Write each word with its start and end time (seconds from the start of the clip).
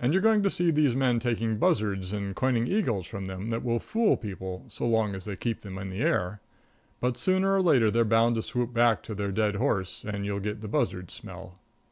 And 0.00 0.12
you're 0.12 0.20
going 0.20 0.42
to 0.42 0.50
see 0.50 0.72
these 0.72 0.96
men 0.96 1.20
taking 1.20 1.58
buzzards 1.58 2.12
and 2.12 2.34
coining 2.34 2.66
eagles 2.66 3.06
from 3.06 3.26
them 3.26 3.50
that 3.50 3.62
will 3.62 3.78
fool 3.78 4.16
people 4.16 4.64
so 4.66 4.84
long 4.84 5.14
as 5.14 5.24
they 5.26 5.36
can 5.36 5.38
keep 5.40 5.60
them 5.60 5.78
in 5.78 5.90
the 5.90 6.00
air; 6.02 6.40
but 7.00 7.16
sooner 7.16 7.54
or 7.54 7.62
later 7.62 7.88
they're 7.88 8.04
bound 8.04 8.34
to 8.34 8.42
swoop 8.42 8.72
back 8.74 9.00
to 9.04 9.14
their 9.14 9.30
dead 9.30 9.54
horse, 9.54 10.02
and 10.04 10.26
you'll 10.26 10.40
get 10.40 10.60
the 10.60 10.66
buzzard 10.66 11.12
smell. 11.12 11.60